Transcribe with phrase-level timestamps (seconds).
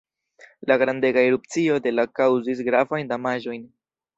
[0.61, 3.71] La grandega erupcio de la kaŭzis gravajn damaĝojn.